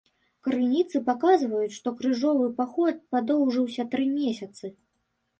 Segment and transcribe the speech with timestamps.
[0.45, 4.65] Крыніцы паказваюць, што крыжовы паход падоўжыўся тры месяцы.